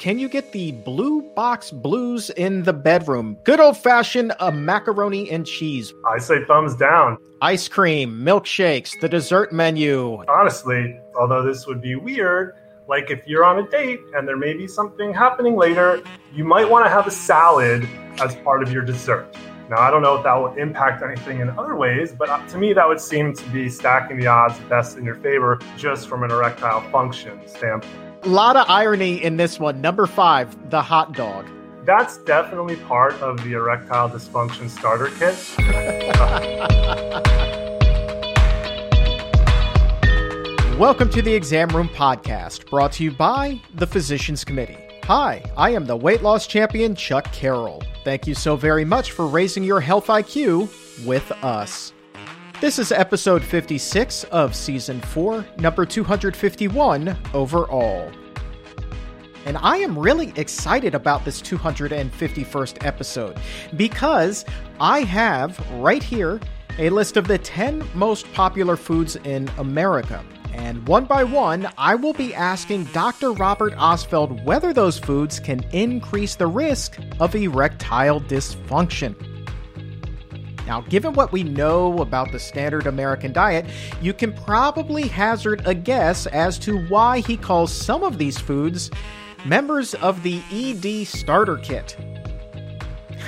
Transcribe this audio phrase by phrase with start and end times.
[0.00, 3.36] can you get the blue box blues in the bedroom?
[3.44, 5.92] Good old fashioned a macaroni and cheese.
[6.08, 7.18] I say thumbs down.
[7.42, 10.24] Ice cream, milkshakes, the dessert menu.
[10.26, 12.56] Honestly, although this would be weird,
[12.88, 16.68] like if you're on a date and there may be something happening later, you might
[16.68, 17.86] want to have a salad
[18.22, 19.36] as part of your dessert.
[19.68, 22.56] Now, I don't know if that will impact anything in other ways, but uh, to
[22.56, 26.22] me, that would seem to be stacking the odds best in your favor just from
[26.22, 28.09] an erectile function standpoint.
[28.22, 29.80] A lot of irony in this one.
[29.80, 31.46] Number five, the hot dog.
[31.86, 35.38] That's definitely part of the erectile dysfunction starter kit.
[40.78, 44.76] Welcome to the Exam Room Podcast, brought to you by the Physicians Committee.
[45.04, 47.82] Hi, I am the weight loss champion, Chuck Carroll.
[48.04, 51.94] Thank you so very much for raising your health IQ with us.
[52.60, 58.12] This is episode 56 of season 4, number 251 overall.
[59.46, 63.38] And I am really excited about this 251st episode
[63.78, 64.44] because
[64.78, 66.38] I have right here
[66.78, 70.22] a list of the 10 most popular foods in America.
[70.52, 73.32] And one by one, I will be asking Dr.
[73.32, 79.29] Robert Ostfeld whether those foods can increase the risk of erectile dysfunction.
[80.70, 83.66] Now, given what we know about the standard American diet,
[84.00, 88.88] you can probably hazard a guess as to why he calls some of these foods
[89.44, 91.96] members of the ED starter kit.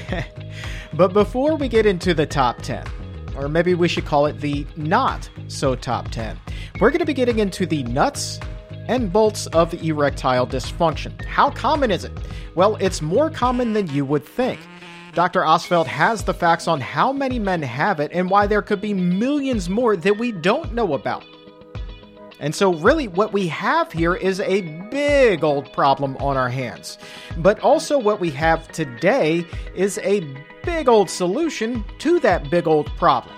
[0.93, 2.87] but before we get into the top 10,
[3.37, 6.39] or maybe we should call it the not so top 10.
[6.79, 8.39] We're going to be getting into the nuts
[8.87, 11.21] and bolts of erectile dysfunction.
[11.25, 12.13] How common is it?
[12.55, 14.61] Well, it's more common than you would think.
[15.15, 15.43] Dr.
[15.43, 18.95] Ostfeld has the facts on how many men have it and why there could be
[18.95, 21.25] millions more that we don't know about.
[22.41, 26.99] And so, really, what we have here is a big old problem on our hands.
[27.37, 29.47] But also, what we have today
[29.77, 30.27] is a
[30.65, 33.37] big old solution to that big old problem.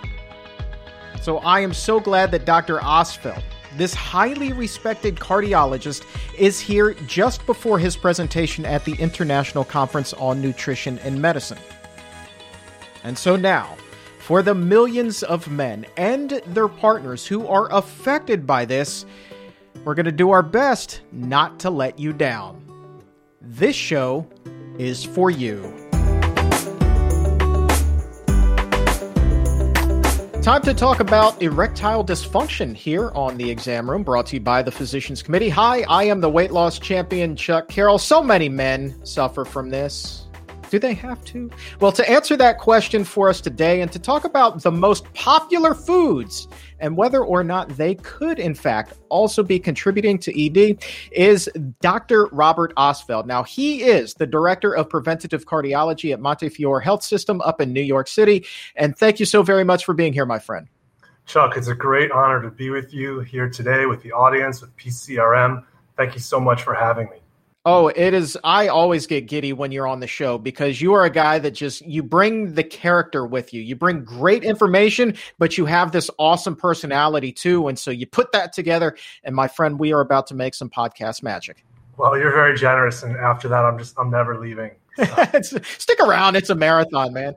[1.21, 2.79] So, I am so glad that Dr.
[2.79, 3.43] Ostfeld,
[3.77, 6.05] this highly respected cardiologist,
[6.39, 11.59] is here just before his presentation at the International Conference on Nutrition and Medicine.
[13.03, 13.77] And so now,
[14.19, 19.05] for the millions of men and their partners who are affected by this,
[19.85, 22.63] we're going to do our best not to let you down.
[23.43, 24.27] This show
[24.79, 25.84] is for you.
[30.45, 34.61] Time to talk about erectile dysfunction here on the exam room, brought to you by
[34.61, 35.49] the Physicians Committee.
[35.49, 37.97] Hi, I am the weight loss champion, Chuck Carroll.
[37.97, 40.27] So many men suffer from this.
[40.69, 41.51] Do they have to?
[41.81, 45.73] Well, to answer that question for us today and to talk about the most popular
[45.73, 46.47] foods
[46.81, 50.79] and whether or not they could, in fact, also be contributing to ED
[51.13, 51.49] is
[51.81, 52.27] Dr.
[52.33, 53.27] Robert Ostfeld.
[53.27, 57.83] Now, he is the director of preventative cardiology at Montefiore Health System up in New
[57.83, 58.45] York City.
[58.77, 60.69] And thank you so very much for being here, my friend.
[61.27, 64.77] Chuck, it's a great honor to be with you here today with the audience, with
[64.77, 65.65] PCRM.
[65.97, 67.24] Thank you so much for having me.
[67.67, 68.37] Oh, it is.
[68.45, 71.53] I always get giddy when you're on the show because you are a guy that
[71.53, 73.63] just you bring the character with you.
[73.63, 77.69] You bring great information, but you have this awesome personality too.
[77.69, 78.97] And so you put that together.
[79.23, 81.65] And my friend, we are about to make some podcast magic.
[81.97, 84.73] Well, you're very generous, and after that, I'm just I'm never leaving.
[84.97, 85.05] So.
[85.79, 86.37] Stick around.
[86.37, 87.37] It's a marathon, man.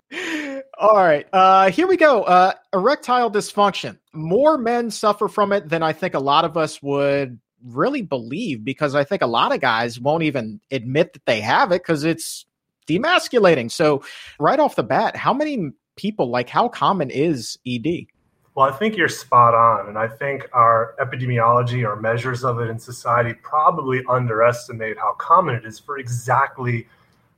[0.79, 2.23] All right, uh, here we go.
[2.23, 3.97] Uh, erectile dysfunction.
[4.13, 8.63] More men suffer from it than I think a lot of us would really believe
[8.63, 12.03] because I think a lot of guys won't even admit that they have it because
[12.03, 12.45] it's
[12.87, 13.71] demasculating.
[13.71, 14.03] So,
[14.39, 18.07] right off the bat, how many people, like, how common is ED?
[18.55, 19.87] Well, I think you're spot on.
[19.87, 25.55] And I think our epidemiology or measures of it in society probably underestimate how common
[25.55, 26.87] it is for exactly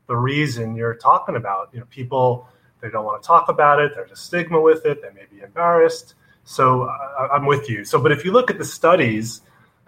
[0.08, 1.69] the reason you're talking about.
[1.74, 2.47] You know, people,
[2.81, 5.41] they don't want to talk about it, there's a stigma with it, they may be
[5.41, 6.13] embarrassed.
[6.46, 7.84] So, uh, I'm with you.
[7.84, 9.41] So, but if you look at the studies,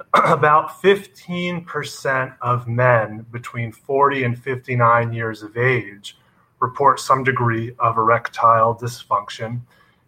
[0.14, 6.18] about 15% of men between 40 and 59 years of age
[6.60, 9.62] report some degree of erectile dysfunction.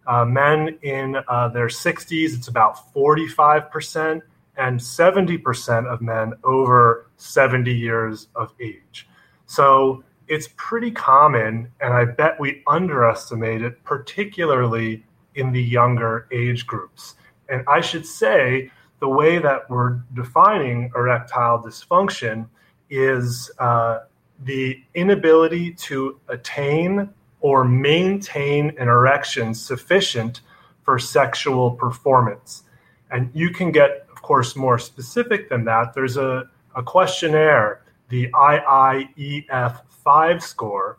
[0.05, 4.21] Uh, men in uh, their 60s, it's about 45%,
[4.57, 9.07] and 70% of men over 70 years of age.
[9.45, 15.03] So it's pretty common, and I bet we underestimate it, particularly
[15.35, 17.15] in the younger age groups.
[17.49, 18.71] And I should say,
[19.03, 22.47] the way that we're defining erectile dysfunction
[22.89, 23.99] is uh,
[24.45, 27.09] the inability to attain
[27.41, 30.39] or maintain an erection sufficient
[30.83, 32.63] for sexual performance.
[33.11, 35.93] And you can get, of course, more specific than that.
[35.93, 40.97] There's a, a questionnaire, the IIEF 5 score,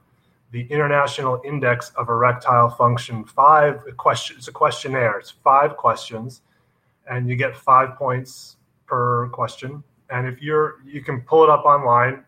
[0.51, 4.37] the International Index of Erectile Function 5 question.
[4.37, 5.19] It's a questionnaire.
[5.21, 6.43] It's five questions,
[7.11, 8.57] and you get five points
[8.87, 9.83] per question.
[10.11, 12.25] And if you're, you can pull it up online.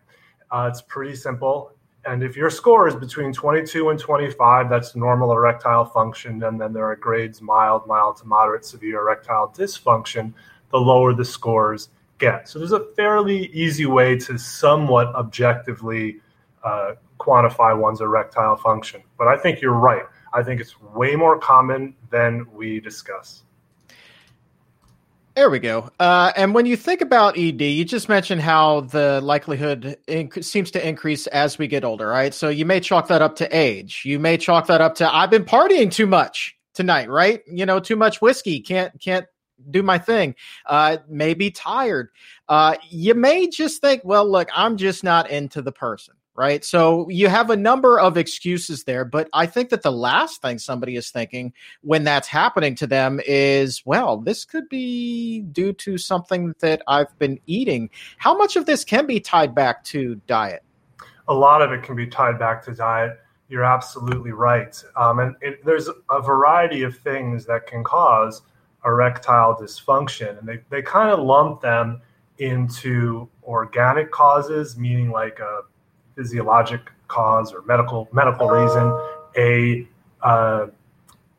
[0.51, 1.71] Uh, it's pretty simple.
[2.05, 6.41] And if your score is between 22 and 25, that's normal erectile function.
[6.43, 10.33] And then there are grades mild, mild to moderate, severe erectile dysfunction.
[10.71, 12.47] The lower the scores get.
[12.47, 16.17] So there's a fairly easy way to somewhat objectively
[16.63, 19.01] uh, quantify one's erectile function.
[19.17, 20.03] But I think you're right.
[20.33, 23.43] I think it's way more common than we discuss.
[25.37, 25.91] There we go.
[25.99, 30.71] Uh, and when you think about ED, you just mentioned how the likelihood inc- seems
[30.71, 32.33] to increase as we get older, right?
[32.33, 34.01] So you may chalk that up to age.
[34.03, 37.43] You may chalk that up to I've been partying too much tonight, right?
[37.45, 38.61] You know, too much whiskey.
[38.61, 39.27] Can't can't
[39.69, 40.33] do my thing.
[40.65, 42.09] Uh, maybe tired.
[42.49, 46.63] Uh, you may just think, well, look, I'm just not into the person right?
[46.63, 50.59] So you have a number of excuses there, but I think that the last thing
[50.59, 51.51] somebody is thinking
[51.81, 57.17] when that's happening to them is, well, this could be due to something that I've
[57.17, 57.89] been eating.
[58.17, 60.63] How much of this can be tied back to diet?
[61.27, 63.19] A lot of it can be tied back to diet.
[63.49, 64.81] You're absolutely right.
[64.95, 68.43] Um, and it, there's a variety of things that can cause
[68.85, 72.01] erectile dysfunction, and they, they kind of lump them
[72.37, 75.61] into organic causes, meaning like a
[76.17, 78.91] physiologic cause or medical medical reason,
[79.37, 79.87] a,
[80.21, 80.67] uh,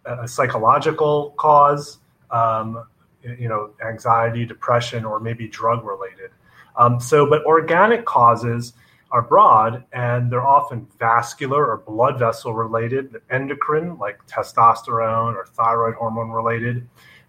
[0.07, 1.99] a psychological cause,
[2.31, 2.85] um,
[3.23, 6.31] you know, anxiety, depression, or maybe drug related.
[6.77, 8.73] Um, so, but organic causes
[9.11, 15.95] are broad and they're often vascular or blood vessel related, endocrine like testosterone or thyroid
[15.95, 16.87] hormone related,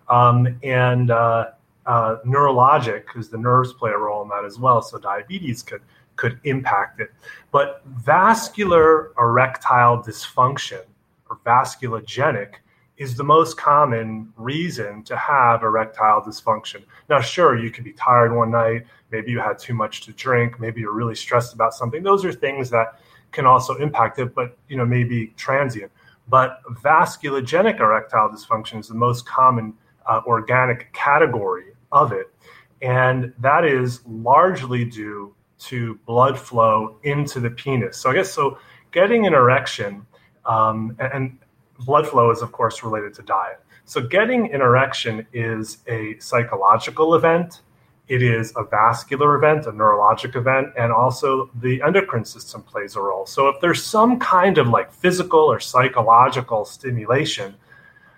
[0.08, 1.48] um, and uh,
[1.90, 4.80] uh, neurologic because the nerves play a role in that as well.
[4.82, 5.82] So diabetes could
[6.18, 7.12] could impact it.
[7.52, 10.84] But vascular erectile dysfunction
[11.30, 12.56] or vasculogenic
[12.98, 16.84] is the most common reason to have erectile dysfunction.
[17.10, 20.60] Now, sure, you could be tired one night, maybe you had too much to drink,
[20.60, 22.04] maybe you're really stressed about something.
[22.04, 23.00] Those are things that
[23.32, 25.92] can also impact it, but you know, maybe transient.
[26.28, 29.74] But vasculogenic erectile dysfunction is the most common
[30.06, 32.34] uh, organic category of it.
[32.82, 37.98] And that is largely due to blood flow into the penis.
[37.98, 38.58] So I guess so
[38.92, 40.06] getting an erection
[40.46, 41.38] um, and, and
[41.80, 43.60] blood flow is of course related to diet.
[43.86, 47.62] So getting an erection is a psychological event.
[48.08, 53.02] It is a vascular event, a neurologic event, and also the endocrine system plays a
[53.02, 53.26] role.
[53.26, 57.56] So if there's some kind of like physical or psychological stimulation,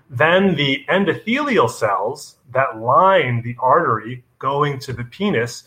[0.10, 5.64] then the endothelial cells that line the artery going to the penis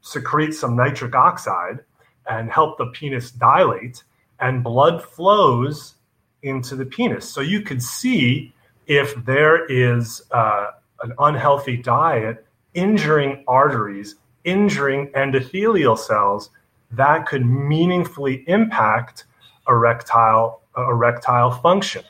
[0.00, 1.80] secrete some nitric oxide
[2.28, 4.02] and help the penis dilate,
[4.38, 5.94] and blood flows
[6.42, 7.28] into the penis.
[7.28, 8.52] So you could see
[8.86, 10.68] if there is uh,
[11.02, 16.50] an unhealthy diet injuring arteries, injuring endothelial cells,
[16.92, 19.24] that could meaningfully impact
[19.68, 22.04] erectile erectile function.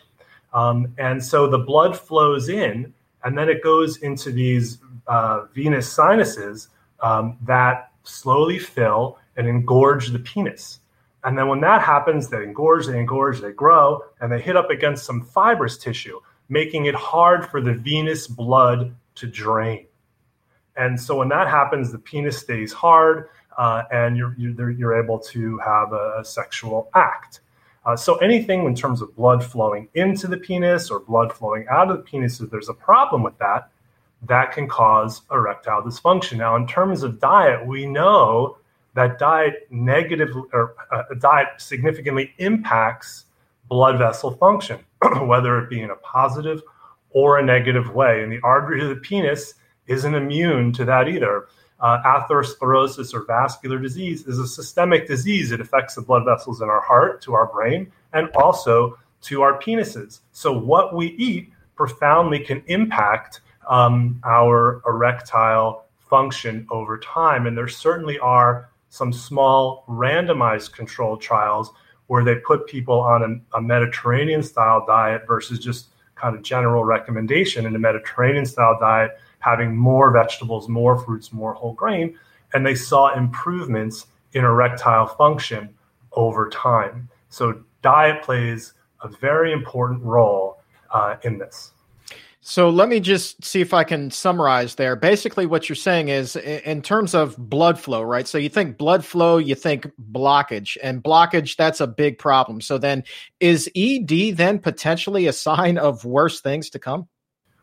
[0.52, 2.93] Um, and so the blood flows in,
[3.25, 6.69] and then it goes into these uh, venous sinuses
[7.00, 10.81] um, that slowly fill and engorge the penis.
[11.25, 14.71] And then when that happens, they engorge, they engorge, they grow, and they hit up
[14.71, 16.18] against some fibrous tissue,
[16.49, 19.87] making it hard for the venous blood to drain.
[20.76, 23.28] And so when that happens, the penis stays hard,
[23.59, 27.40] uh, and you're, you're, you're, able to have a, a sexual act.
[27.87, 31.90] Uh, so anything in terms of blood flowing into the penis or blood flowing out
[31.90, 33.70] of the penis, if there's a problem with that,
[34.28, 36.37] that can cause erectile dysfunction.
[36.37, 38.58] Now, in terms of diet, we know
[38.94, 43.26] that diet negatively or uh, diet significantly impacts
[43.68, 44.80] blood vessel function,
[45.22, 46.60] whether it be in a positive
[47.10, 48.22] or a negative way.
[48.22, 49.54] And the artery of the penis
[49.87, 51.49] isn't immune to that either.
[51.80, 55.50] Uh, atherosclerosis or vascular disease is a systemic disease.
[55.50, 59.58] It affects the blood vessels in our heart, to our brain, and also to our
[59.58, 60.20] penises.
[60.32, 67.46] So, what we eat profoundly can impact um, our erectile function over time.
[67.46, 71.70] And there certainly are some small randomized controlled trials
[72.08, 73.22] where they put people on
[73.54, 78.76] a, a Mediterranean style diet versus just kind of general recommendation in a Mediterranean style
[78.80, 82.16] diet, having more vegetables, more fruits, more whole grain.
[82.54, 85.75] And they saw improvements in erectile function
[86.12, 87.09] over time.
[87.28, 90.59] So, diet plays a very important role
[90.90, 91.73] uh, in this.
[92.42, 94.97] So let me just see if I can summarize there.
[94.97, 98.26] Basically, what you're saying is in terms of blood flow, right?
[98.26, 102.62] So you think blood flow, you think blockage, and blockage, that's a big problem.
[102.62, 103.04] So then
[103.40, 107.09] is ED then potentially a sign of worse things to come?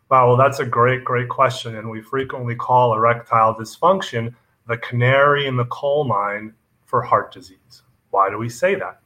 [0.09, 1.75] Wow, well, that's a great, great question.
[1.75, 4.33] And we frequently call erectile dysfunction
[4.67, 6.53] the canary in the coal mine
[6.85, 7.83] for heart disease.
[8.11, 9.01] Why do we say that?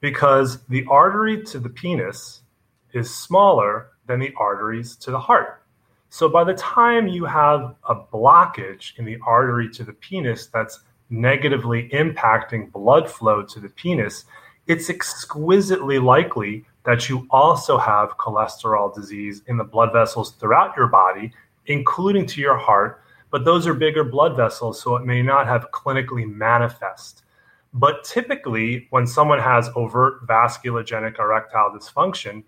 [0.00, 2.42] Because the artery to the penis
[2.92, 5.62] is smaller than the arteries to the heart.
[6.10, 10.80] So by the time you have a blockage in the artery to the penis that's
[11.10, 14.24] negatively impacting blood flow to the penis,
[14.66, 20.86] it's exquisitely likely that you also have cholesterol disease in the blood vessels throughout your
[20.86, 21.32] body,
[21.66, 23.02] including to your heart.
[23.30, 27.24] But those are bigger blood vessels, so it may not have clinically manifest.
[27.72, 32.44] But typically, when someone has overt vasculogenic erectile dysfunction,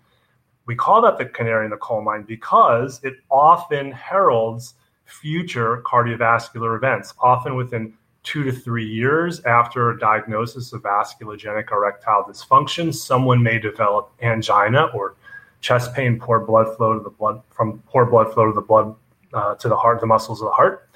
[0.65, 4.75] we call that the canary in the coal mine because it often heralds
[5.05, 7.93] future cardiovascular events, often within
[8.27, 14.87] two to three years after a diagnosis of vasculogenic erectile dysfunction, someone may develop angina
[14.93, 15.15] or
[15.61, 18.93] chest pain, poor blood flow to the blood from poor blood flow to the blood
[19.33, 20.89] uh, to the heart, the muscles of the heart.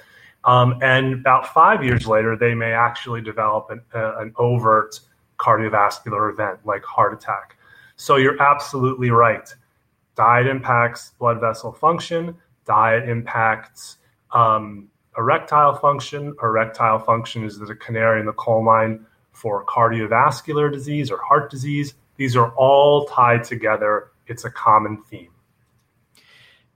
[0.44, 5.00] Um, and about five years later, they may actually develop an, uh, an overt
[5.38, 7.56] cardiovascular event like heart attack.
[7.96, 9.48] So you're absolutely right.
[10.16, 12.36] Diet impacts blood vessel function.
[12.66, 14.00] Diet impacts
[14.34, 16.36] um, erectile function.
[16.42, 21.94] Erectile function is the canary in the coal mine for cardiovascular disease or heart disease.
[22.18, 24.12] These are all tied together.
[24.28, 25.30] It's a common theme.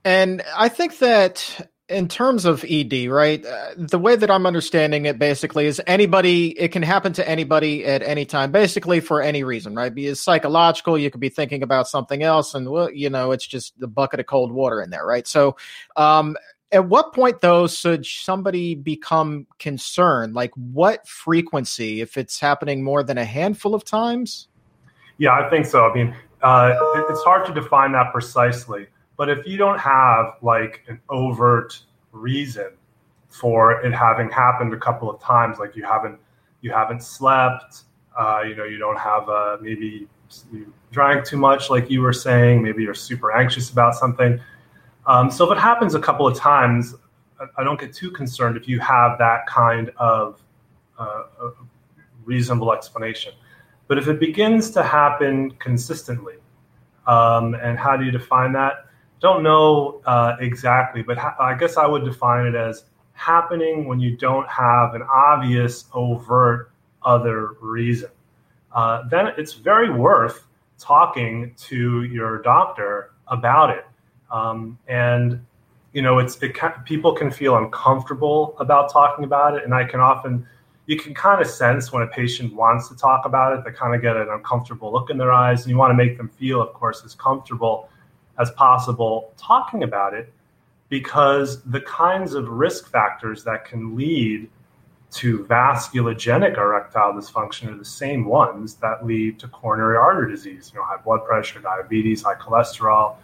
[0.04, 3.44] And I think that in terms of ED, right?
[3.44, 7.84] Uh, the way that I'm understanding it basically is anybody, it can happen to anybody
[7.84, 9.94] at any time, basically for any reason, right?
[9.94, 13.46] Be it psychological, you could be thinking about something else, and well, you know, it's
[13.46, 15.26] just the bucket of cold water in there, right?
[15.28, 15.56] So,
[15.94, 16.36] um,
[16.72, 20.34] at what point though should somebody become concerned?
[20.34, 24.48] Like what frequency, if it's happening more than a handful of times?
[25.18, 25.86] Yeah, I think so.
[25.86, 26.74] I mean, uh,
[27.08, 31.80] it's hard to define that precisely but if you don't have like an overt
[32.12, 32.70] reason
[33.28, 36.18] for it having happened a couple of times, like you haven't
[36.60, 37.84] you haven't slept,
[38.18, 40.06] uh, you know, you don't have a maybe
[40.52, 44.40] you drank too much, like you were saying, maybe you're super anxious about something.
[45.06, 46.94] Um, so if it happens a couple of times,
[47.56, 50.42] I don't get too concerned if you have that kind of
[50.98, 51.24] uh,
[52.24, 53.32] reasonable explanation.
[53.88, 56.36] But if it begins to happen consistently,
[57.06, 58.86] um, and how do you define that?
[59.20, 63.98] don't know uh, exactly, but ha- I guess I would define it as happening when
[63.98, 66.70] you don't have an obvious, overt
[67.02, 68.10] other reason.
[68.72, 70.46] Uh, then it's very worth
[70.78, 73.86] talking to your doctor about it.
[74.30, 75.44] Um, and
[75.92, 80.00] you know, it's it people can feel uncomfortable about talking about it, and I can
[80.00, 80.46] often
[80.86, 83.64] you can kind of sense when a patient wants to talk about it.
[83.64, 86.16] They kind of get an uncomfortable look in their eyes, and you want to make
[86.16, 87.88] them feel, of course, as comfortable
[88.38, 90.32] as possible talking about it
[90.88, 94.48] because the kinds of risk factors that can lead
[95.10, 100.78] to vasculogenic erectile dysfunction are the same ones that lead to coronary artery disease, you
[100.78, 103.16] know, high blood pressure, diabetes, high cholesterol,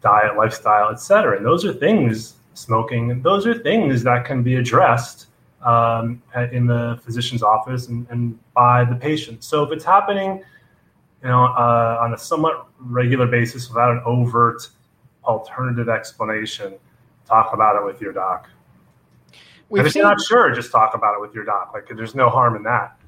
[0.00, 1.36] diet, lifestyle, etc.
[1.36, 5.26] And those are things, smoking, those are things that can be addressed
[5.62, 9.44] um, in the physician's office and, and by the patient.
[9.44, 10.42] So if it's happening
[11.22, 14.68] you know, uh, on a somewhat regular basis without an overt
[15.24, 16.74] alternative explanation,
[17.26, 18.48] talk about it with your doc.
[19.68, 21.72] We've and if seen, you're not sure, just talk about it with your doc.
[21.74, 22.98] Like, there's no harm in that.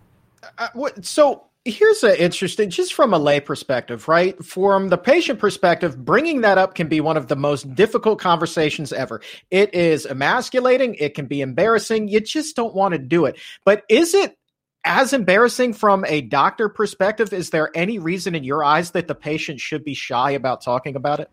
[0.58, 4.42] Uh, what, so here's an interesting, just from a lay perspective, right?
[4.44, 8.92] From the patient perspective, bringing that up can be one of the most difficult conversations
[8.92, 9.20] ever.
[9.50, 10.96] It is emasculating.
[10.96, 12.08] It can be embarrassing.
[12.08, 13.38] You just don't want to do it.
[13.64, 14.36] But is it
[14.84, 19.14] as embarrassing from a doctor perspective, is there any reason in your eyes that the
[19.14, 21.30] patient should be shy about talking about it?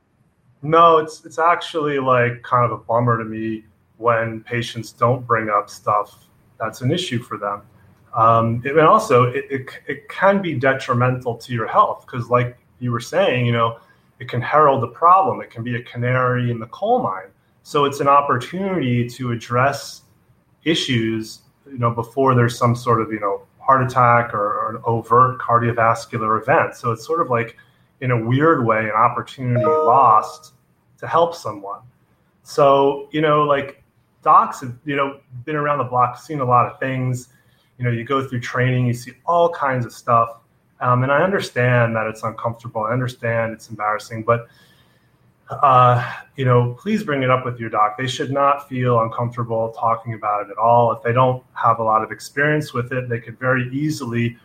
[0.62, 3.64] No, it's it's actually like kind of a bummer to me
[3.98, 6.28] when patients don't bring up stuff
[6.60, 7.62] that's an issue for them.
[8.14, 12.92] Um, and also, it, it, it can be detrimental to your health because, like you
[12.92, 13.80] were saying, you know,
[14.20, 15.42] it can herald a problem.
[15.42, 17.28] It can be a canary in the coal mine.
[17.64, 20.02] So it's an opportunity to address
[20.64, 21.40] issues
[21.72, 25.40] you know, before there's some sort of, you know, heart attack or, or an overt
[25.40, 26.76] cardiovascular event.
[26.76, 27.58] So it's sort of like,
[28.02, 30.54] in a weird way, an opportunity lost
[30.98, 31.82] to help someone.
[32.44, 33.84] So, you know, like
[34.24, 37.30] docs have, you know, been around the block, seen a lot of things.
[37.80, 40.38] You know, you go through training, you see all kinds of stuff.
[40.82, 42.84] Um, and I understand that it's uncomfortable.
[42.84, 44.48] I understand it's embarrassing, but
[45.50, 47.98] uh, you know, please bring it up with your doc.
[47.98, 50.92] They should not feel uncomfortable talking about it at all.
[50.92, 54.38] If they don't have a lot of experience with it, they could very easily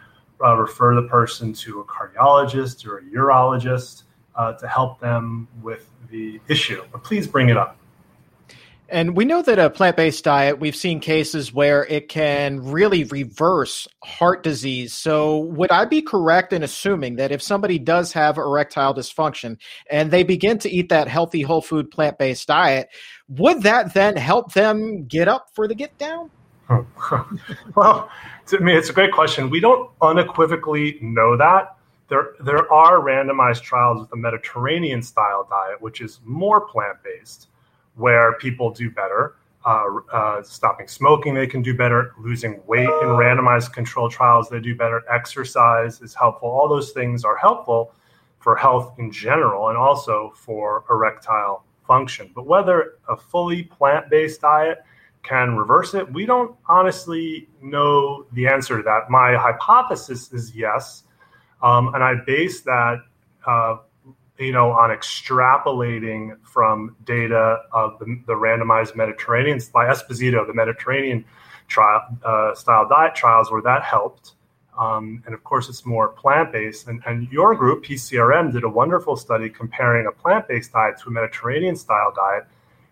[0.43, 5.89] uh, refer the person to a cardiologist or a urologist uh, to help them with
[6.11, 6.83] the issue.
[6.91, 7.77] But please bring it up.
[8.91, 13.05] And we know that a plant based diet, we've seen cases where it can really
[13.05, 14.93] reverse heart disease.
[14.93, 19.57] So, would I be correct in assuming that if somebody does have erectile dysfunction
[19.91, 22.89] and they begin to eat that healthy, whole food, plant based diet,
[23.29, 26.31] would that then help them get up for the get down?
[27.75, 28.11] well,
[28.47, 29.49] to me, it's a great question.
[29.49, 31.77] We don't unequivocally know that.
[32.09, 37.49] There, there are randomized trials with the Mediterranean style diet, which is more plant based
[37.97, 39.37] where people do better.
[39.65, 42.13] Uh, uh, stopping smoking, they can do better.
[42.19, 45.03] Losing weight in randomized controlled trials, they do better.
[45.11, 46.51] Exercise is helpful.
[46.51, 47.95] All those things are helpful
[48.41, 52.31] for health in general and also for erectile function.
[52.35, 54.85] But whether a fully plant based diet
[55.23, 59.09] can reverse it, we don't honestly know the answer to that.
[59.09, 61.05] My hypothesis is yes.
[61.63, 62.99] Um, and I base that
[63.47, 63.79] uh,
[64.39, 71.25] you know, on extrapolating from data of the, the randomized Mediterranean by Esposito, the Mediterranean
[71.69, 74.33] trial uh, style diet trials, where that helped.
[74.79, 76.89] Um, and of course, it's more plant based.
[76.89, 81.09] And, and your group, PCRM, did a wonderful study comparing a plant based diet to
[81.09, 82.45] a Mediterranean style diet.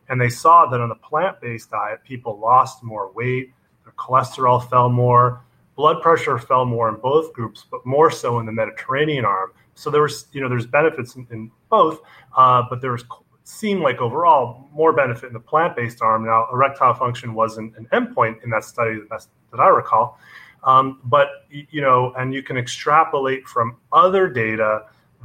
[0.09, 3.53] And they saw that on a plant based diet, people lost more weight,
[3.85, 5.43] their cholesterol fell more,
[5.75, 9.53] blood pressure fell more in both groups, but more so in the Mediterranean arm.
[9.75, 12.01] So there was, you know, there's benefits in, in both,
[12.37, 13.05] uh, but there was
[13.45, 16.25] seemed like overall more benefit in the plant-based arm.
[16.25, 20.19] Now, erectile function wasn't an endpoint in that study that, that I recall,
[20.65, 24.85] um, but you know, and you can extrapolate from other data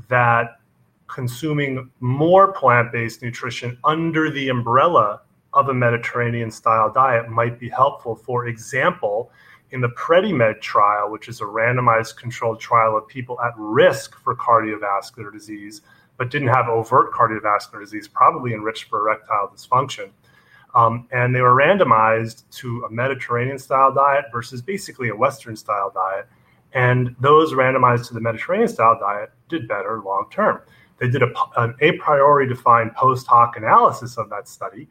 [0.10, 0.60] that
[1.08, 5.22] consuming more plant-based nutrition under the umbrella
[5.54, 8.16] of a Mediterranean style diet might be helpful.
[8.16, 9.32] For example,
[9.72, 14.36] in the PREDIMED trial, which is a randomized controlled trial of people at risk for
[14.36, 15.82] cardiovascular disease,
[16.18, 20.10] but didn't have overt cardiovascular disease, probably enriched for erectile dysfunction.
[20.76, 25.92] Um, and they were randomized to a Mediterranean style diet versus basically a Western style
[25.94, 26.28] diet.
[26.74, 30.62] And those randomized to the Mediterranean style diet did better long term.
[31.00, 34.88] They did a, an a priori defined post hoc analysis of that study,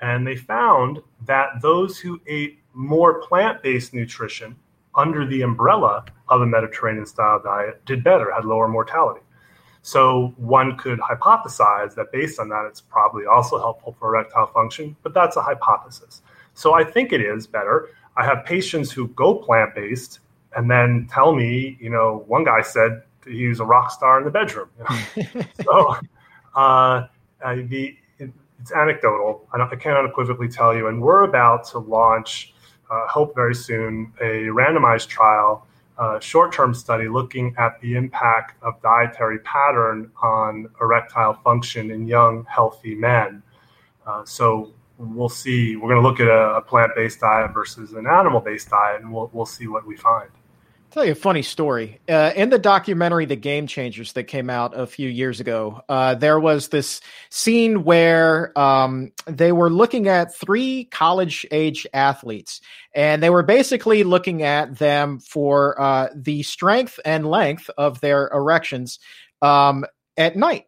[0.00, 4.56] and they found that those who ate more plant based nutrition
[4.94, 9.20] under the umbrella of a Mediterranean style diet did better, had lower mortality.
[9.82, 14.96] So one could hypothesize that based on that, it's probably also helpful for erectile function,
[15.02, 16.22] but that's a hypothesis.
[16.54, 17.90] So I think it is better.
[18.16, 20.20] I have patients who go plant based
[20.56, 24.24] and then tell me, you know, one guy said he was a rock star in
[24.24, 24.70] the bedroom.
[25.16, 25.42] You know?
[25.64, 25.96] so
[26.54, 27.06] uh,
[27.42, 29.46] the, it's anecdotal.
[29.52, 30.86] I, I can't unequivocally tell you.
[30.88, 32.53] And we're about to launch
[32.90, 35.66] uh, hope very soon, a randomized trial,
[36.20, 42.44] short term study looking at the impact of dietary pattern on erectile function in young,
[42.48, 43.42] healthy men.
[44.06, 45.76] Uh, so we'll see.
[45.76, 49.02] We're going to look at a, a plant based diet versus an animal based diet,
[49.02, 50.30] and we'll, we'll see what we find
[50.94, 52.00] tell you a funny story.
[52.08, 56.14] Uh, in the documentary The Game Changers that came out a few years ago, uh,
[56.14, 62.60] there was this scene where um, they were looking at three college age athletes,
[62.94, 68.28] and they were basically looking at them for uh, the strength and length of their
[68.28, 69.00] erections
[69.42, 69.84] um,
[70.16, 70.66] at night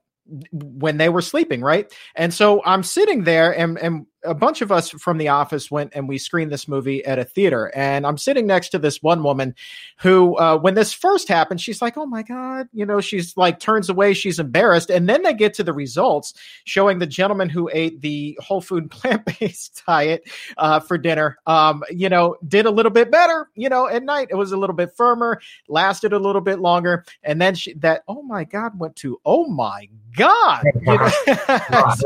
[0.51, 1.93] when they were sleeping, right?
[2.17, 5.93] And so I'm sitting there and, and a bunch of us from the office went
[5.95, 7.73] and we screened this movie at a theater.
[7.75, 9.55] And I'm sitting next to this one woman
[9.99, 13.61] who, uh, when this first happened, she's like, "Oh my god," you know, she's like
[13.61, 14.91] turns away, she's embarrassed.
[14.91, 18.91] And then they get to the results showing the gentleman who ate the whole food
[18.91, 23.49] plant based diet uh, for dinner, um, you know, did a little bit better.
[23.55, 27.05] You know, at night it was a little bit firmer, lasted a little bit longer,
[27.23, 30.65] and then she, that oh my god went to oh my god.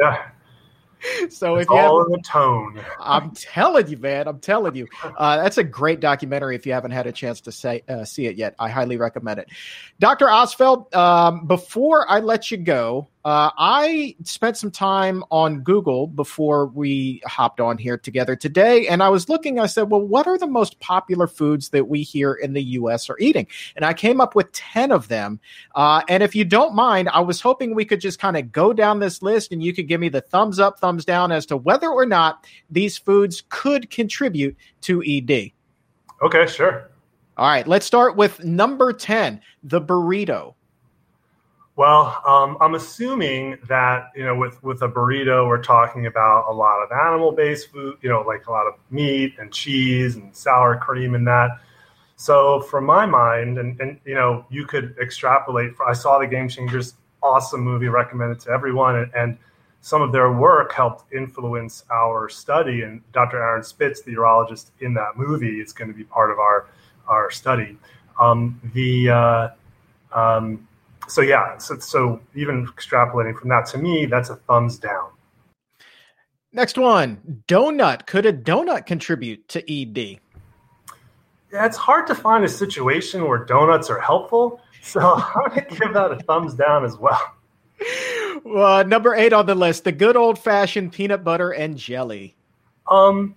[0.01, 0.31] Yeah.
[1.31, 4.89] so it's if you all in the tone, I'm telling you, man, I'm telling you,
[5.03, 6.57] uh, that's a great documentary.
[6.57, 9.41] If you haven't had a chance to say uh, see it yet, I highly recommend
[9.41, 9.49] it.
[9.99, 10.27] Dr.
[10.27, 16.67] Ostfeld, um, before I let you go, uh, I spent some time on Google before
[16.67, 19.61] we hopped on here together today, and I was looking.
[19.61, 23.11] I said, "Well, what are the most popular foods that we here in the U.S.
[23.11, 25.39] are eating?" And I came up with ten of them.
[25.75, 28.73] Uh, and if you don't mind, I was hoping we could just kind of go
[28.73, 31.59] down this list, and you could give me the thumbs up, thumbs down as to
[31.59, 35.53] whether or not these foods could contribute to ED.
[36.23, 36.91] Okay, sure.
[37.37, 40.55] All right, let's start with number ten: the burrito.
[41.81, 46.53] Well, um, I'm assuming that you know, with with a burrito, we're talking about a
[46.53, 47.97] lot of animal-based food.
[48.03, 51.53] You know, like a lot of meat and cheese and sour cream and that.
[52.17, 55.75] So, from my mind, and and you know, you could extrapolate.
[55.75, 59.39] For, I saw the Game Changers, awesome movie, recommended to everyone, and, and
[59.81, 62.83] some of their work helped influence our study.
[62.83, 63.43] And Dr.
[63.43, 66.69] Aaron Spitz, the urologist in that movie, is going to be part of our
[67.09, 67.79] our study.
[68.21, 69.49] Um, the uh,
[70.13, 70.69] um,
[71.11, 75.11] so yeah, so, so even extrapolating from that, to me, that's a thumbs down.
[76.53, 78.07] Next one, donut.
[78.07, 80.21] Could a donut contribute to ED?
[81.53, 84.61] Yeah, it's hard to find a situation where donuts are helpful.
[84.83, 87.21] So I'm going to give that a thumbs down as well.
[88.47, 92.37] Uh, number eight on the list, the good old fashioned peanut butter and jelly.
[92.91, 93.35] Um,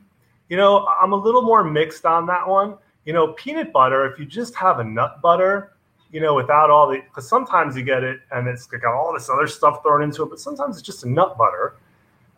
[0.49, 2.77] you know, I'm a little more mixed on that one.
[3.05, 5.72] You know, peanut butter, if you just have a nut butter,
[6.13, 9.29] you know, without all the, because sometimes you get it and it's got all this
[9.29, 11.75] other stuff thrown into it, but sometimes it's just a nut butter.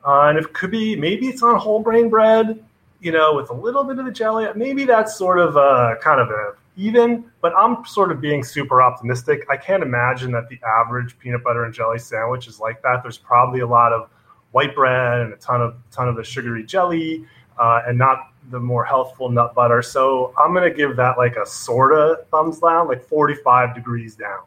[0.07, 2.63] Uh, and it could be, maybe it's on whole grain bread,
[3.01, 4.47] you know, with a little bit of the jelly.
[4.55, 8.81] Maybe that's sort of a kind of a even, but I'm sort of being super
[8.81, 9.45] optimistic.
[9.49, 13.01] I can't imagine that the average peanut butter and jelly sandwich is like that.
[13.03, 14.09] There's probably a lot of
[14.51, 17.25] white bread and a ton of ton of the sugary jelly,
[17.57, 19.81] uh, and not the more healthful nut butter.
[19.81, 24.39] So I'm gonna give that like a sorta thumbs down, like 45 degrees down.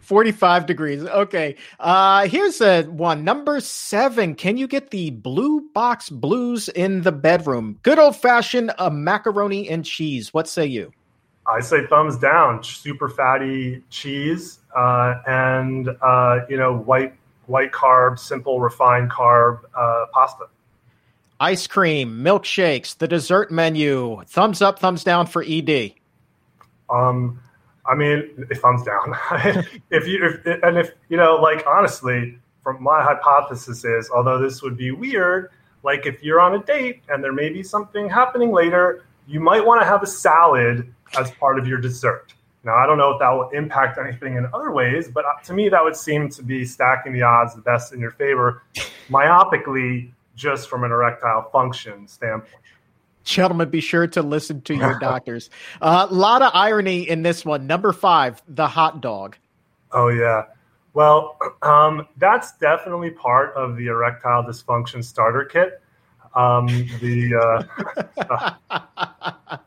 [0.00, 1.04] 45 degrees.
[1.04, 1.54] Okay.
[1.78, 3.24] Uh here's a one.
[3.24, 4.34] Number seven.
[4.34, 7.78] Can you get the blue box blues in the bedroom?
[7.82, 10.34] Good old fashioned uh, macaroni and cheese.
[10.34, 10.92] What say you?
[11.46, 12.62] I say thumbs down.
[12.62, 17.14] Super fatty cheese uh, and uh, you know white
[17.46, 20.44] white carb, simple refined carb uh, pasta
[21.40, 24.22] ice cream, milkshakes, the dessert menu.
[24.26, 25.94] Thumbs up, thumbs down for ED.
[26.90, 27.40] Um,
[27.86, 29.16] I mean, thumbs down.
[29.90, 34.62] if you if, and if you know, like honestly, from my hypothesis is, although this
[34.62, 35.50] would be weird,
[35.82, 39.64] like if you're on a date and there may be something happening later, you might
[39.64, 42.34] want to have a salad as part of your dessert.
[42.64, 45.68] Now, I don't know if that will impact anything in other ways, but to me,
[45.68, 48.62] that would seem to be stacking the odds the best in your favor.
[49.08, 52.62] Myopically, just from an erectile function standpoint.
[53.24, 55.50] Gentlemen, be sure to listen to your doctors.
[55.82, 57.66] A uh, lot of irony in this one.
[57.66, 59.36] Number five, the hot dog.
[59.92, 60.44] Oh, yeah.
[60.94, 65.82] Well, um, that's definitely part of the erectile dysfunction starter kit.
[66.34, 66.66] Um,
[67.00, 67.62] the, uh,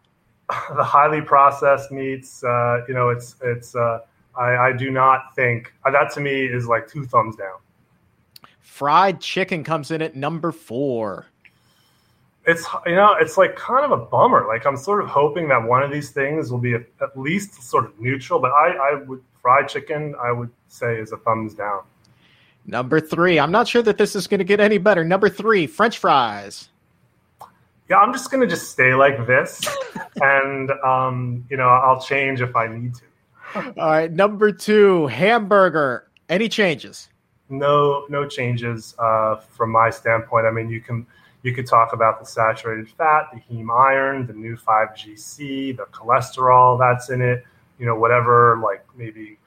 [0.76, 3.76] the highly processed meats, uh, you know, it's it's.
[3.76, 4.00] Uh,
[4.34, 7.58] I, I do not think that to me is like two thumbs down.
[8.72, 11.28] Fried chicken comes in at number four.
[12.48, 14.48] It's you know it's like kind of a bummer.
[14.48, 17.84] Like I'm sort of hoping that one of these things will be at least sort
[17.86, 18.40] of neutral.
[18.40, 20.16] But I, I would fried chicken.
[20.20, 21.82] I would say is a thumbs down.
[22.66, 23.40] Number three.
[23.40, 25.04] I'm not sure that this is going to get any better.
[25.04, 26.70] Number three, French fries.
[27.90, 29.68] Yeah, I'm just going to just stay like this,
[30.22, 33.74] and um, you know I'll change if I need to.
[33.78, 36.08] All right, number two, hamburger.
[36.30, 37.10] Any changes?
[37.52, 40.46] No no changes uh, from my standpoint.
[40.46, 41.06] I mean, you can
[41.44, 47.10] you could talk about the saturated fat, the heme iron, the Neu5Gc, the cholesterol that's
[47.10, 47.46] in it.
[47.80, 49.38] You know, whatever like maybe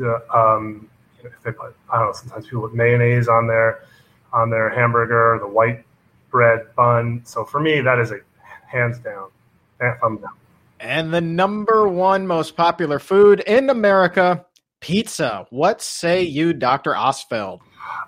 [0.00, 0.88] uh, um,
[1.22, 2.12] if they put I don't know.
[2.12, 3.84] Sometimes people put mayonnaise on their
[4.32, 5.84] on their hamburger, the white
[6.30, 7.22] bread bun.
[7.24, 8.18] So for me, that is a
[8.66, 9.30] hands down,
[9.78, 10.32] thumb down.
[10.80, 14.44] And the number one most popular food in America
[14.84, 15.46] pizza.
[15.48, 16.92] What say you, Dr.
[16.92, 17.60] Ostfeld?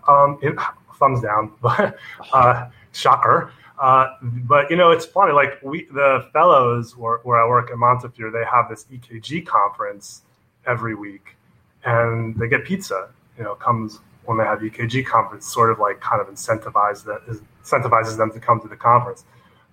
[0.07, 0.55] Um, it,
[0.99, 1.97] thumbs down, but
[2.35, 3.51] uh, shocker.
[3.81, 5.33] Uh, but you know, it's funny.
[5.33, 10.23] Like we, the fellows where, where I work at Montefiore, they have this EKG conference
[10.67, 11.37] every week,
[11.85, 13.09] and they get pizza.
[13.39, 18.17] You know, comes when they have EKG conference, sort of like kind of that incentivizes
[18.19, 19.25] them to come to the conference.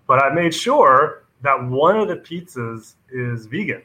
[0.08, 3.82] But I made sure that one of the pizzas is vegan.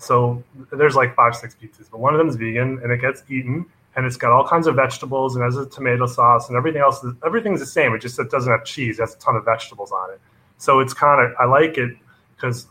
[0.00, 3.22] So there's like five, six pizzas, but one of them is vegan and it gets
[3.28, 6.80] eaten and it's got all kinds of vegetables and has a tomato sauce and everything
[6.80, 7.04] else.
[7.24, 7.92] Everything's the same.
[7.94, 8.98] It just it doesn't have cheese.
[8.98, 10.20] It has a ton of vegetables on it.
[10.56, 11.90] So it's kind of I like it
[12.34, 12.66] because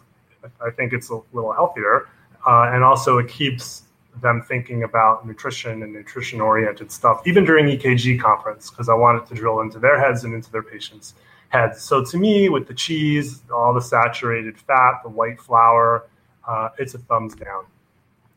[0.66, 2.08] I think it's a little healthier,
[2.48, 3.84] uh, and also it keeps
[4.22, 9.28] them thinking about nutrition and nutrition oriented stuff, even during EKG conference, because I wanted
[9.28, 11.14] to drill into their heads and into their patients'
[11.50, 11.82] heads.
[11.82, 16.06] So to me, with the cheese, all the saturated fat, the white flour
[16.50, 17.66] uh, it's a thumbs down.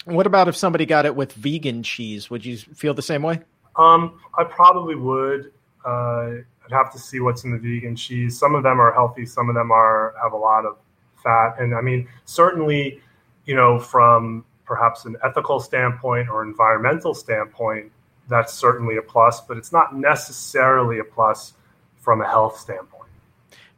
[0.04, 2.28] What about if somebody got it with vegan cheese?
[2.28, 3.40] Would you feel the same way?
[3.76, 5.52] Um, I probably would.
[5.84, 8.38] Uh, I'd have to see what's in the vegan cheese.
[8.38, 9.24] Some of them are healthy.
[9.24, 10.76] Some of them are have a lot of
[11.22, 11.56] fat.
[11.58, 13.00] And I mean, certainly,
[13.46, 17.90] you know, from perhaps an ethical standpoint or environmental standpoint,
[18.28, 21.54] that's certainly a plus, but it's not necessarily a plus
[22.00, 23.01] from a health standpoint.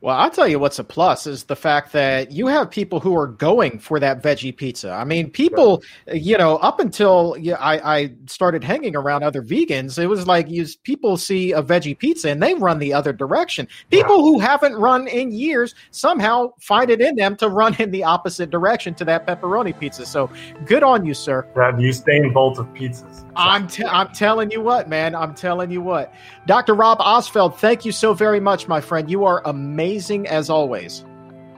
[0.04, 3.16] Well, I'll tell you what's a plus is the fact that you have people who
[3.16, 4.90] are going for that veggie pizza.
[4.90, 10.06] I mean, people, you know, up until I, I started hanging around other vegans, it
[10.06, 13.66] was like you people see a veggie pizza and they run the other direction.
[13.90, 18.04] People who haven't run in years somehow find it in them to run in the
[18.04, 20.04] opposite direction to that pepperoni pizza.
[20.04, 20.28] So
[20.66, 21.48] good on you, sir.
[21.54, 23.23] That Usain Bolt of pizzas.
[23.36, 25.14] I'm t- I'm telling you what, man.
[25.14, 26.14] I'm telling you what.
[26.46, 26.74] Dr.
[26.74, 29.10] Rob Ostfeld, thank you so very much, my friend.
[29.10, 31.04] You are amazing amazing as always.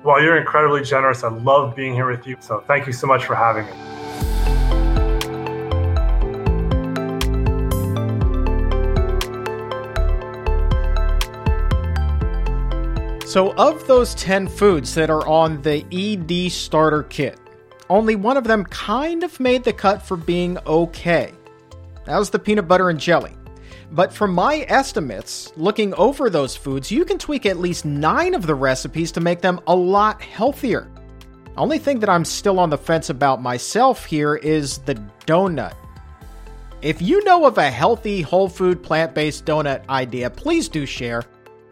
[0.04, 1.24] Well, you're incredibly generous.
[1.24, 2.36] I love being here with you.
[2.40, 3.72] So thank you so much for having me.
[13.26, 17.38] So, of those 10 foods that are on the ED starter kit,
[17.90, 21.32] only one of them kind of made the cut for being okay.
[22.06, 23.36] That was the peanut butter and jelly.
[23.92, 28.46] But from my estimates, looking over those foods, you can tweak at least nine of
[28.46, 30.90] the recipes to make them a lot healthier.
[31.56, 34.94] Only thing that I'm still on the fence about myself here is the
[35.26, 35.74] donut.
[36.82, 41.22] If you know of a healthy, whole food, plant based donut idea, please do share.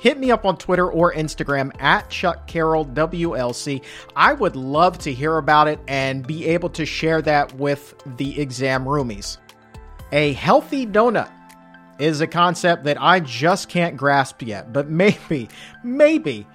[0.00, 3.82] Hit me up on Twitter or Instagram at Chuck Carroll WLC.
[4.16, 8.40] I would love to hear about it and be able to share that with the
[8.40, 9.38] exam roomies.
[10.12, 11.30] A healthy donut
[11.98, 15.48] is a concept that I just can't grasp yet, but maybe,
[15.82, 16.46] maybe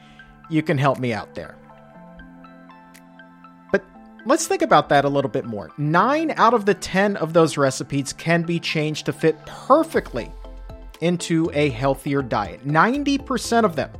[0.50, 1.56] you can help me out there.
[3.72, 3.86] But
[4.26, 5.70] let's think about that a little bit more.
[5.78, 10.32] Nine out of the 10 of those recipes can be changed to fit perfectly
[11.02, 12.68] into a healthier diet.
[12.68, 13.92] 90% of them.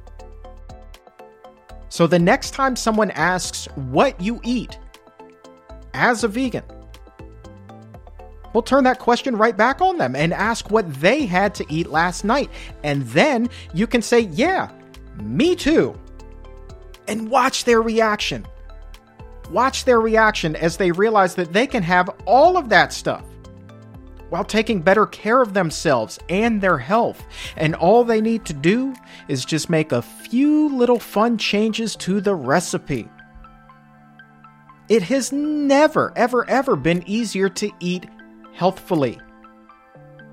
[1.90, 4.78] So the next time someone asks what you eat
[5.94, 6.64] as a vegan,
[8.54, 11.90] We'll turn that question right back on them and ask what they had to eat
[11.90, 12.50] last night.
[12.84, 14.70] And then you can say, Yeah,
[15.22, 15.98] me too.
[17.08, 18.48] And watch their reaction.
[19.52, 23.24] Watch their reaction as they realize that they can have all of that stuff
[24.30, 27.24] while taking better care of themselves and their health.
[27.56, 28.94] And all they need to do
[29.28, 33.10] is just make a few little fun changes to the recipe.
[34.88, 38.08] It has never, ever, ever been easier to eat
[38.60, 39.18] healthfully.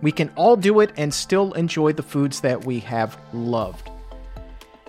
[0.02, 3.88] We can all do it and still enjoy the foods that we have loved.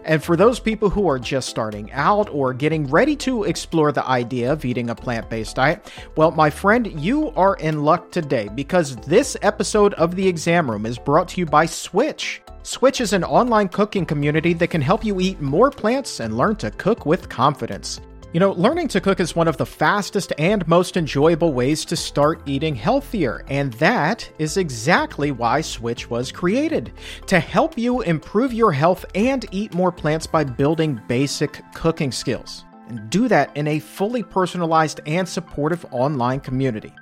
[0.05, 4.07] And for those people who are just starting out or getting ready to explore the
[4.07, 8.49] idea of eating a plant based diet, well, my friend, you are in luck today
[8.55, 12.39] because this episode of The Exam Room is brought to you by Swich.
[12.63, 16.55] Swich is an online cooking community that can help you eat more plants and learn
[16.55, 18.01] to cook with confidence.
[18.33, 21.95] You know, learning to cook is one of the fastest and most enjoyable ways to
[21.95, 26.91] start eating healthier, and that is exactly why Swich was created
[27.27, 32.65] to help you improve your health and eat more plants by building basic cooking skills.
[32.89, 36.93] And do that in a fully personalized and supportive online community.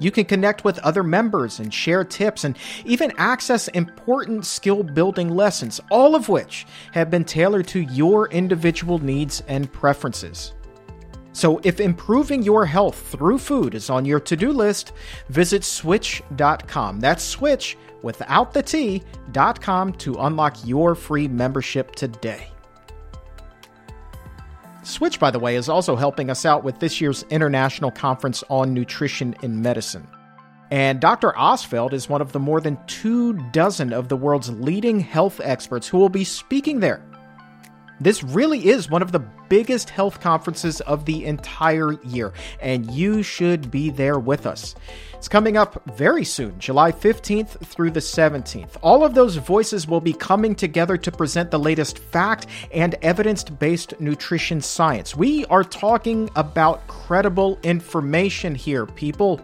[0.00, 5.28] You can connect with other members and share tips and even access important skill building
[5.28, 10.54] lessons, all of which have been tailored to your individual needs and preferences.
[11.32, 14.92] So, if improving your health through food is on your to do list,
[15.28, 17.00] visit swich.com.
[17.00, 22.48] That's switch without the T.com to unlock your free membership today.
[24.88, 28.72] Swich, by the way, is also helping us out with this year's International Conference on
[28.72, 30.08] Nutrition in Medicine.
[30.70, 31.32] And Dr.
[31.32, 35.88] Ostfeld is one of the more than two dozen of the world's leading health experts
[35.88, 37.02] who will be speaking there.
[38.00, 43.22] This really is one of the biggest health conferences of the entire year, and you
[43.22, 44.74] should be there with us.
[45.14, 48.76] It's coming up very soon, July 15th through the 17th.
[48.82, 53.42] All of those voices will be coming together to present the latest fact and evidence
[53.42, 55.16] based nutrition science.
[55.16, 59.40] We are talking about credible information here, people.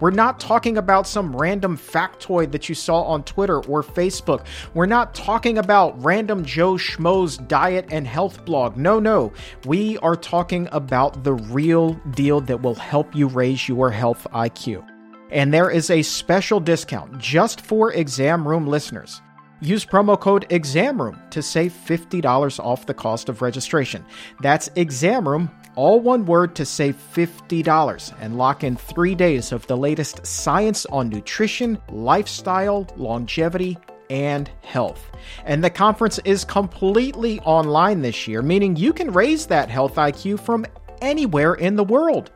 [0.00, 4.46] We're not talking about some random factoid that you saw on Twitter or Facebook.
[4.74, 8.76] We're not talking about random Joe Schmo's diet and health blog.
[8.76, 9.32] No, no.
[9.64, 14.86] We are talking about the real deal that will help you raise your health IQ.
[15.30, 19.20] And there is a special discount just for exam room listeners.
[19.60, 24.06] Use promo code EXAMROOM to save $50 off the cost of registration.
[24.40, 29.76] That's EXAMROOM, all one word to save $50 and lock in three days of the
[29.76, 33.78] latest science on nutrition, lifestyle, longevity,
[34.10, 35.12] and health.
[35.44, 40.40] And the conference is completely online this year, meaning you can raise that health IQ
[40.40, 40.66] from
[41.00, 42.32] anywhere in the world.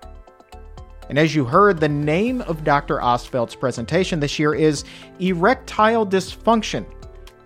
[1.09, 2.99] And as you heard, the name of Dr.
[2.99, 4.85] Ostfeld's presentation this year is
[5.19, 6.87] Erectile Dysfunction,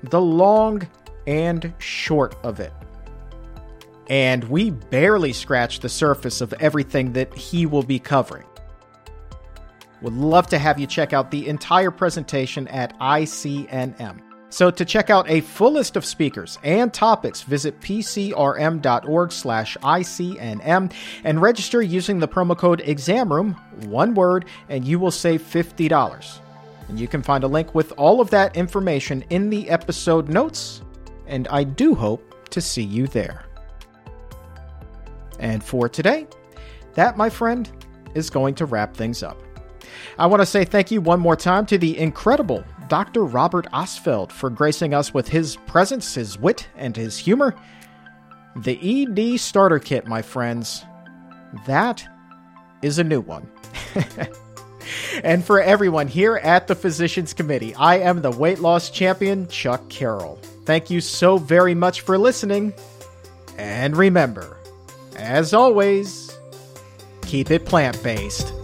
[0.03, 0.87] the long
[1.27, 2.75] and short of it.
[4.09, 8.47] And we barely scratched the surface of everything that he will be covering.
[10.03, 14.21] Would love to have you check out the entire presentation at ICNM.
[14.49, 20.93] So to check out a full list of speakers and topics, visit pcrm.org slash ICNM
[21.25, 26.41] and register using the promo code EXAMROOM, one word, and you will save $50.
[26.89, 30.81] And you can find a link with all of that information in the episode notes,
[31.27, 33.46] and I do hope to see you there.
[35.39, 36.27] And for today,
[36.95, 37.71] that, my friend,
[38.15, 39.41] is going to wrap things up.
[40.19, 43.25] I want to say thank you one more time to the incredible Dr.
[43.25, 47.55] Robert Ostfeld for gracing us with his presence, his wit, and his humor.
[48.57, 50.85] The ED Starter Kit, my friends,
[51.67, 52.07] that
[52.83, 53.51] is a new one.
[55.25, 59.89] and for everyone here at the Physicians Committee, I am the weight loss champion, Chuck
[59.89, 60.39] Carroll.
[60.65, 62.73] Thank you so very much for listening.
[63.59, 64.56] And remember,
[65.17, 66.39] as always,
[67.23, 68.56] keep it plant based.